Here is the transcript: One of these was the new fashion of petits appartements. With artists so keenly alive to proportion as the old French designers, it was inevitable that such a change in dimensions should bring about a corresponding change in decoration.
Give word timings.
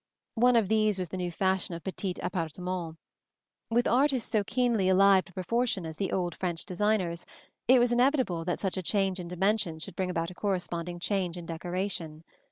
One 0.33 0.55
of 0.55 0.67
these 0.67 0.97
was 0.97 1.09
the 1.09 1.17
new 1.17 1.29
fashion 1.29 1.75
of 1.75 1.83
petits 1.83 2.19
appartements. 2.23 2.97
With 3.69 3.87
artists 3.87 4.31
so 4.31 4.43
keenly 4.43 4.89
alive 4.89 5.25
to 5.25 5.33
proportion 5.33 5.85
as 5.85 5.97
the 5.97 6.11
old 6.11 6.33
French 6.33 6.65
designers, 6.65 7.27
it 7.67 7.77
was 7.77 7.91
inevitable 7.91 8.43
that 8.45 8.59
such 8.59 8.77
a 8.77 8.81
change 8.81 9.19
in 9.19 9.27
dimensions 9.27 9.83
should 9.83 9.95
bring 9.95 10.09
about 10.09 10.31
a 10.31 10.33
corresponding 10.33 10.99
change 10.99 11.37
in 11.37 11.45
decoration. 11.45 12.23